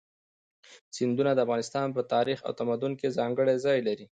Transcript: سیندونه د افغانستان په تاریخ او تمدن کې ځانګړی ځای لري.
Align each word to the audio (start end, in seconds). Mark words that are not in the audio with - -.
سیندونه 0.95 1.31
د 1.33 1.39
افغانستان 1.45 1.87
په 1.95 2.01
تاریخ 2.13 2.39
او 2.47 2.51
تمدن 2.59 2.91
کې 2.99 3.15
ځانګړی 3.17 3.55
ځای 3.65 3.79
لري. 3.87 4.05